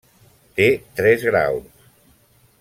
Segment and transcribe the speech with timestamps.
[0.59, 0.65] Té
[1.01, 1.87] tres graus: